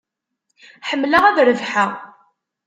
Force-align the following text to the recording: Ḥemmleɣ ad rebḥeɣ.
Ḥemmleɣ 0.89 1.23
ad 1.25 1.37
rebḥeɣ. 1.47 1.91